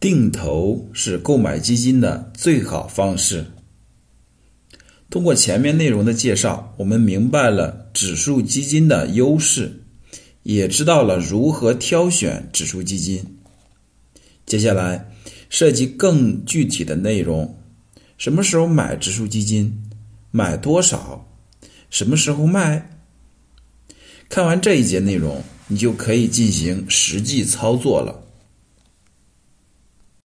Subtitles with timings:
[0.00, 3.44] 定投是购买基金的最好方式。
[5.10, 9.82] 通过前面内容的介绍我们明白了指数基金的优势
[10.44, 13.24] 也知道了如何挑选指数基金。
[14.46, 15.12] 接下来
[15.50, 17.58] 涉及更具体的内容
[18.16, 19.82] 什么时候买指数基金
[20.30, 21.28] 买多少
[21.90, 23.02] 什么时候卖？
[24.28, 28.28] 看完这一节内容你就可以进行实际操作了。